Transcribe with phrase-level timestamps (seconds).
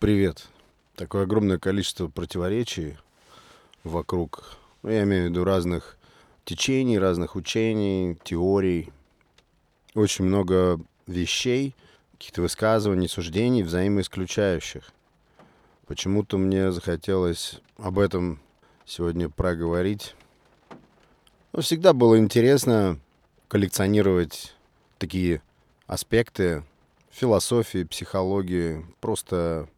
[0.00, 0.48] Привет.
[0.96, 2.96] Такое огромное количество противоречий
[3.84, 5.98] вокруг, ну, я имею в виду разных
[6.46, 8.90] течений, разных учений, теорий.
[9.94, 11.74] Очень много вещей,
[12.12, 14.90] каких-то высказываний, суждений, взаимоисключающих.
[15.86, 18.40] Почему-то мне захотелось об этом
[18.86, 20.14] сегодня проговорить.
[21.52, 22.98] Ну, всегда было интересно
[23.48, 24.54] коллекционировать
[24.96, 25.42] такие
[25.86, 26.64] аспекты
[27.10, 29.68] философии, психологии, просто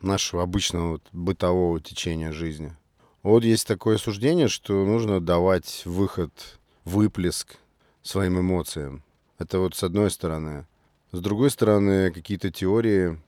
[0.00, 2.76] нашего обычного вот бытового течения жизни.
[3.22, 7.56] Вот есть такое суждение, что нужно давать выход, выплеск
[8.02, 9.02] своим эмоциям.
[9.38, 10.66] Это вот с одной стороны.
[11.12, 13.18] С другой стороны, какие-то теории,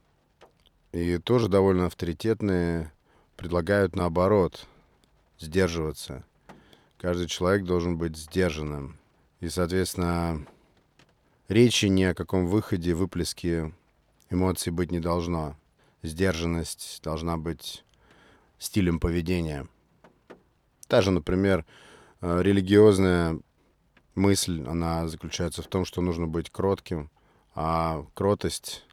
[0.92, 2.92] и тоже довольно авторитетные,
[3.37, 4.67] предлагают наоборот,
[5.39, 6.25] сдерживаться.
[6.98, 8.98] Каждый человек должен быть сдержанным.
[9.41, 10.47] И, соответственно,
[11.48, 13.73] речи ни о каком выходе, выплеске
[14.30, 15.56] эмоций быть не должно.
[16.06, 17.84] Сдержанность должна быть
[18.58, 19.67] стилем поведения.
[20.86, 21.67] Та же, например,
[22.20, 23.41] э, религиозная
[24.14, 27.11] мысль, она заключается в том, что нужно быть кротким,
[27.56, 28.84] а кротость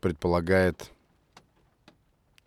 [0.00, 0.90] предполагает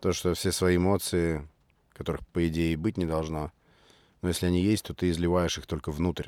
[0.02, 1.48] то, что все свои эмоции,
[1.94, 3.54] которых, по идее, и быть не должно,
[4.22, 6.28] но если они есть, то ты изливаешь их только внутрь.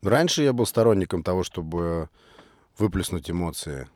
[0.00, 2.08] Раньше я был сторонником того, чтобы
[2.78, 3.88] выплеснуть эмоции.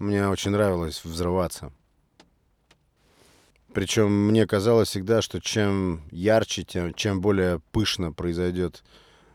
[0.00, 1.72] Мне очень нравилось взрываться.
[3.74, 8.82] Причем мне казалось всегда, что чем ярче, тем, чем более пышно произойдет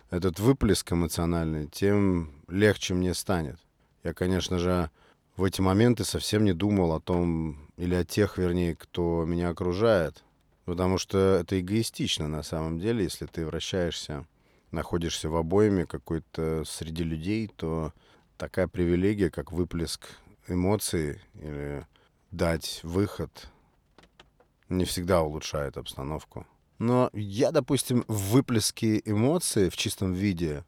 [0.10, 3.60] этот выплеск эмоциональный, тем легче мне станет.
[4.04, 4.90] Я, конечно же,
[5.38, 10.24] в эти моменты совсем не думал о том, или о тех, вернее, кто меня окружает.
[10.66, 14.26] Потому что это эгоистично на самом деле, если ты вращаешься
[14.72, 17.94] находишься в обойме какой-то среди людей, то
[18.38, 20.08] такая привилегия, как выплеск
[20.48, 21.86] эмоций или
[22.32, 23.50] дать выход,
[24.70, 26.46] не всегда улучшает обстановку.
[26.80, 30.66] Но я, допустим, в выплеске эмоций в чистом виде,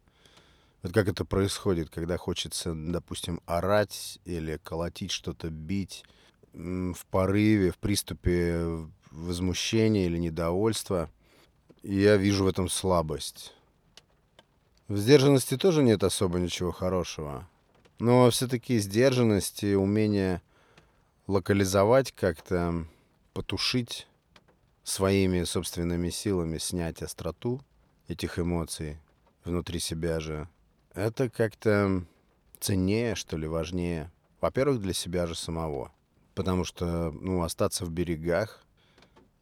[0.81, 6.05] вот как это происходит, когда хочется, допустим, орать или колотить что-то, бить
[6.53, 11.09] в порыве, в приступе возмущения или недовольства,
[11.83, 13.53] я вижу в этом слабость.
[14.87, 17.47] В сдержанности тоже нет особо ничего хорошего.
[17.99, 20.41] Но все-таки сдержанность и умение
[21.25, 22.85] локализовать как-то,
[23.33, 24.07] потушить
[24.83, 27.61] своими собственными силами, снять остроту
[28.07, 28.97] этих эмоций
[29.43, 30.47] внутри себя же,
[30.93, 32.03] это как-то
[32.59, 34.11] ценнее, что ли, важнее.
[34.41, 35.91] Во-первых, для себя же самого.
[36.35, 38.63] Потому что, ну, остаться в берегах,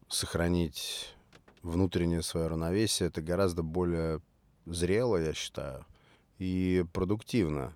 [0.07, 1.13] сохранить
[1.61, 4.21] внутреннее свое равновесие, это гораздо более
[4.65, 5.85] зрело, я считаю,
[6.37, 7.75] и продуктивно.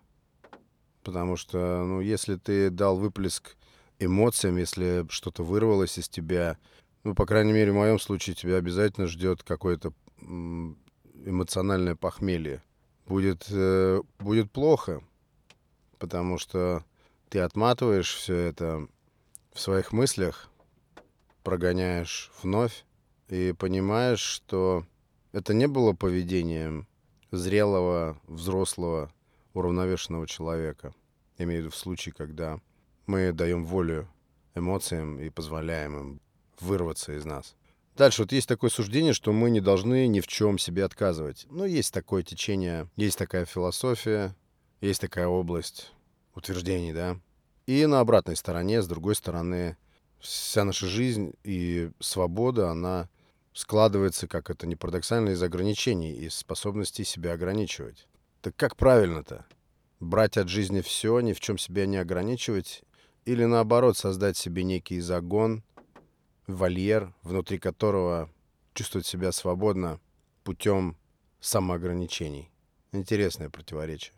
[1.04, 3.56] Потому что, ну, если ты дал выплеск
[4.00, 6.58] эмоциям, если что-то вырвалось из тебя,
[7.04, 12.62] ну, по крайней мере, в моем случае тебя обязательно ждет какое-то эмоциональное похмелье.
[13.08, 15.02] Будет, э, будет плохо,
[15.98, 16.84] потому что
[17.30, 18.88] ты отматываешь все это
[19.54, 20.50] в своих мыслях,
[21.44, 22.86] прогоняешь вновь
[23.28, 24.86] и понимаешь, что
[25.32, 26.88] это не было поведением
[27.32, 29.12] зрелого, взрослого,
[29.54, 30.94] уравновешенного человека.
[31.38, 32.60] Имею в виду в случае, когда
[33.06, 34.08] мы даем волю
[34.56, 36.22] эмоциям и позволяем им
[36.60, 37.56] вырваться из нас.
[37.96, 41.46] Дальше вот есть такое суждение, что мы не должны ни в чем себе отказывать.
[41.50, 44.36] Ну, есть такое течение, есть такая философия,
[44.80, 45.92] есть такая область
[46.34, 47.20] утверждений, да.
[47.66, 49.78] И на обратной стороне, с другой стороны,
[50.20, 53.10] вся наша жизнь и свобода, она
[53.54, 58.08] складывается, как это не парадоксально, из ограничений, из способности себя ограничивать.
[58.42, 59.46] Так как правильно-то?
[60.00, 62.84] Брать от жизни все, ни в чем себя не ограничивать,
[63.26, 65.64] или наоборот создать себе некий загон,
[66.48, 68.30] вольер, внутри которого
[68.74, 70.00] чувствовать себя свободно
[70.44, 70.96] путем
[71.42, 72.50] самоограничений.
[72.92, 74.14] Интересное противоречие.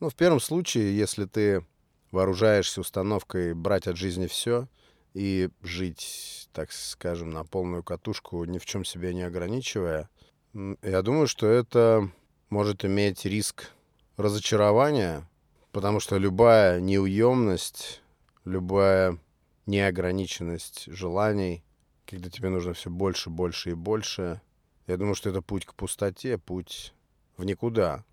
[0.00, 1.64] Ну, в первом случае, если ты
[2.10, 4.68] вооружаешься установкой брать от жизни все
[5.14, 10.08] и жить так скажем, на полную катушку, ни в чем себя не ограничивая,
[10.54, 12.10] я думаю, что это
[12.52, 13.70] может иметь риск
[14.18, 15.26] разочарования,
[15.72, 18.02] потому что любая неуемность,
[18.44, 19.18] любая
[19.64, 21.64] неограниченность желаний,
[22.04, 24.42] когда тебе нужно все больше, больше и больше,
[24.86, 26.92] я думаю, что это путь к пустоте, путь
[27.38, 28.04] в никуда,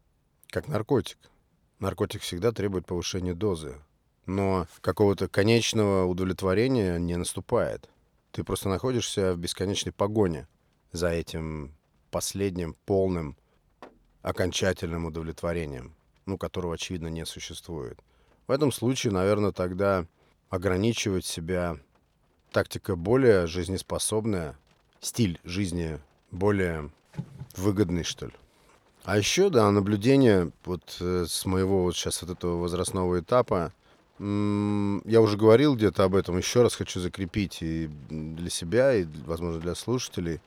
[0.48, 1.18] как наркотик.
[1.80, 3.76] Наркотик всегда требует повышения дозы,
[4.26, 7.90] но какого-то конечного удовлетворения не наступает.
[8.32, 10.48] Ты просто находишься в бесконечной погоне
[10.94, 11.76] за этим
[12.10, 13.36] последним полным
[14.22, 15.94] окончательным удовлетворением,
[16.26, 18.00] ну, которого, очевидно, не существует.
[18.48, 20.06] В этом случае, наверное, тогда
[20.50, 21.78] ограничивать себя
[22.52, 24.58] тактика более жизнеспособная,
[25.00, 26.00] стиль жизни
[26.32, 26.90] более
[27.56, 28.34] выгодный, что ли.
[29.04, 33.74] А еще, да, наблюдение вот э, с моего вот сейчас вот этого возрастного этапа,
[34.20, 39.62] я уже говорил где-то об этом, еще раз хочу закрепить и для себя, и, возможно,
[39.62, 40.42] для слушателей.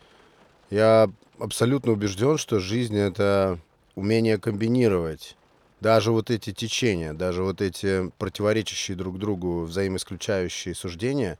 [0.72, 3.58] Я абсолютно убежден, что жизнь— это
[3.94, 5.36] умение комбинировать
[5.82, 11.38] даже вот эти течения, даже вот эти противоречащие друг другу взаимоисключающие суждения,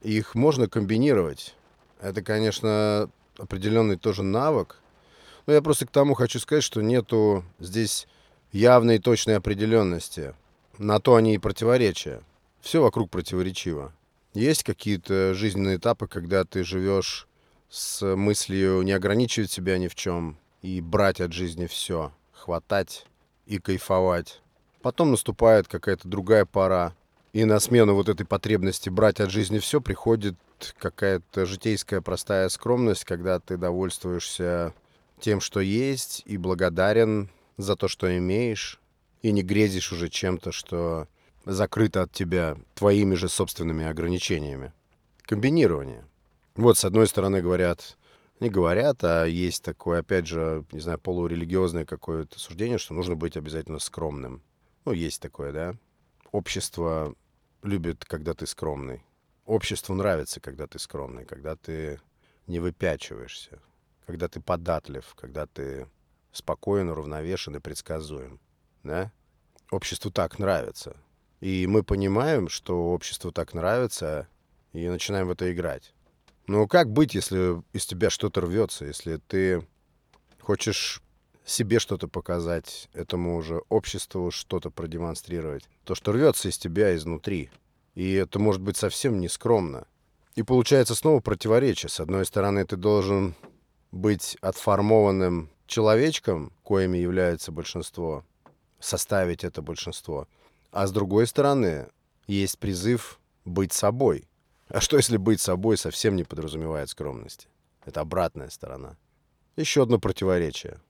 [0.00, 1.54] их можно комбинировать.
[2.00, 4.78] Это, конечно, определенный тоже навык.
[5.46, 8.08] Но я просто к тому хочу сказать, что нету здесь
[8.50, 10.34] явной точной определенности.
[10.78, 12.22] На то они и противоречия.
[12.62, 13.92] Все вокруг противоречиво.
[14.32, 17.28] Есть какие-то жизненные этапы, когда ты живешь
[17.74, 23.04] с мыслью не ограничивать себя ни в чем и брать от жизни все, хватать
[23.46, 24.40] и кайфовать.
[24.80, 26.94] Потом наступает какая-то другая пора,
[27.32, 30.36] и на смену вот этой потребности брать от жизни все приходит
[30.78, 34.72] какая-то житейская простая скромность, когда ты довольствуешься
[35.18, 38.80] тем, что есть, и благодарен за то, что имеешь,
[39.22, 41.08] и не грезишь уже чем-то, что
[41.44, 44.72] закрыто от тебя твоими же собственными ограничениями.
[45.22, 46.04] Комбинирование.
[46.56, 47.96] Вот, с одной стороны, говорят,
[48.38, 53.36] не говорят, а есть такое, опять же, не знаю, полурелигиозное какое-то суждение, что нужно быть
[53.36, 54.42] обязательно скромным.
[54.84, 55.74] Ну, есть такое, да.
[56.30, 57.14] Общество
[57.62, 59.02] любит, когда ты скромный.
[59.46, 62.00] Обществу нравится, когда ты скромный, когда ты
[62.46, 63.58] не выпячиваешься,
[64.06, 65.88] когда ты податлив, когда ты
[66.32, 68.40] спокоен, уравновешен и предсказуем.
[68.82, 69.10] Да?
[69.70, 70.96] Обществу так нравится.
[71.40, 74.28] И мы понимаем, что обществу так нравится,
[74.72, 75.93] и начинаем в это играть.
[76.46, 79.66] Ну, как быть, если из тебя что-то рвется, если ты
[80.40, 81.00] хочешь
[81.46, 85.68] себе что-то показать, этому уже обществу что-то продемонстрировать.
[85.84, 87.50] То, что рвется из тебя изнутри.
[87.94, 89.86] И это может быть совсем не скромно.
[90.34, 91.88] И получается снова противоречие.
[91.88, 93.34] С одной стороны, ты должен
[93.90, 98.24] быть отформованным человечком, коими является большинство,
[98.80, 100.28] составить это большинство.
[100.72, 101.88] А с другой стороны,
[102.26, 104.28] есть призыв быть собой–
[104.68, 107.48] а что, если быть собой совсем не подразумевает скромности?
[107.84, 108.96] Это обратная сторона.
[109.56, 110.80] Еще одно противоречие.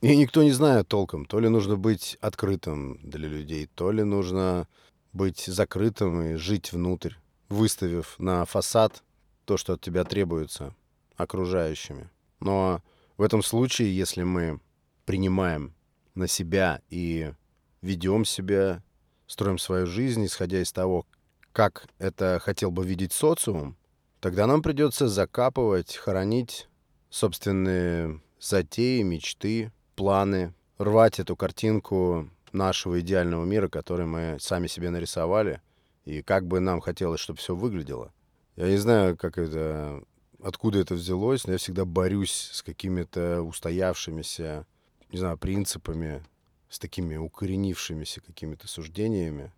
[0.00, 4.68] И никто не знает толком, то ли нужно быть открытым для людей, то ли нужно
[5.12, 7.14] быть закрытым и жить внутрь,
[7.48, 9.02] выставив на фасад
[9.44, 10.74] то, что от тебя требуется
[11.16, 12.10] окружающими.
[12.40, 12.82] Но
[13.16, 14.60] в этом случае, если мы
[15.04, 15.74] принимаем
[16.14, 17.32] на себя и
[17.80, 18.82] ведем себя,
[19.26, 21.06] строим свою жизнь, исходя из того,
[21.52, 23.76] как это хотел бы видеть социум,
[24.20, 26.68] тогда нам придется закапывать, хоронить
[27.10, 35.60] собственные затеи, мечты, планы, рвать эту картинку нашего идеального мира, который мы сами себе нарисовали,
[36.04, 38.12] и как бы нам хотелось, чтобы все выглядело.
[38.56, 40.02] Я не знаю, как это,
[40.42, 44.66] откуда это взялось, но я всегда борюсь с какими-то устоявшимися,
[45.10, 46.22] не знаю, принципами,
[46.68, 49.52] с такими укоренившимися какими-то суждениями.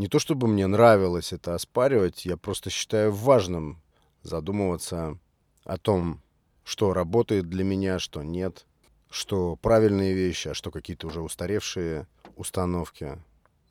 [0.00, 3.82] Не то чтобы мне нравилось это оспаривать, я просто считаю важным
[4.22, 5.18] задумываться
[5.64, 6.22] о том,
[6.64, 8.64] что работает для меня, что нет,
[9.10, 13.22] что правильные вещи, а что какие-то уже устаревшие установки.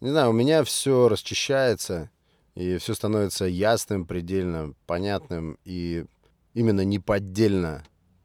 [0.02, 2.12] Не знаю, у меня все расчищается,
[2.54, 6.06] и все становится ясным, предельно понятным и
[6.54, 7.84] именно неподдельно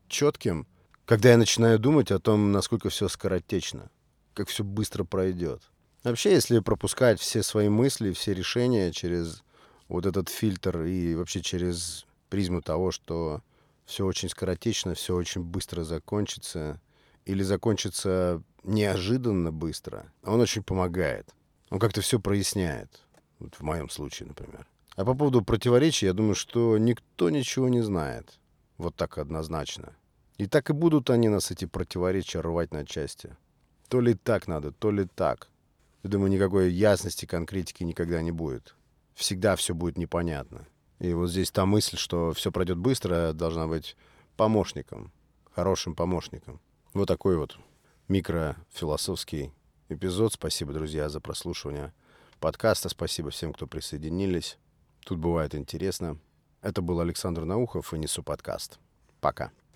[0.09, 0.67] четким,
[1.07, 3.91] когда я начинаю думать о том, насколько все скоротечно,
[4.35, 5.63] как все быстро пройдет.
[6.05, 9.43] Вообще, если пропускать все свои мысли, все решения через
[9.89, 13.43] вот этот фильтр и вообще через призму того, что
[13.87, 16.79] все очень скоротечно, все очень быстро закончится,
[17.25, 21.35] или закончится неожиданно быстро, он очень помогает.
[21.71, 23.01] Он как-то все проясняет.
[23.39, 24.67] Вот в моем случае, например.
[24.97, 28.39] А по поводу противоречий, я думаю, что никто ничего не знает.
[28.77, 29.97] Вот так однозначно.
[30.37, 33.37] И так и будут они нас, эти противоречия, рвать на части.
[33.89, 35.49] То ли так надо, то ли так.
[36.05, 38.77] Я думаю, никакой ясности, конкретики никогда не будет.
[39.15, 40.69] Всегда все будет непонятно.
[40.99, 43.97] И вот здесь та мысль, что все пройдет быстро, должна быть
[44.37, 45.13] помощником,
[45.51, 46.61] хорошим помощником.
[46.93, 47.57] Вот такой вот
[48.09, 49.51] микрофилософский
[49.89, 50.35] эпизод.
[50.35, 51.95] Спасибо, друзья, за прослушивание
[52.39, 52.91] подкаста.
[52.91, 54.59] Спасибо всем, кто присоединились.
[55.07, 56.19] Тут бывает интересно.
[56.61, 58.79] Это был Александр Наухов и Несу подкаст.
[59.21, 59.53] Пока.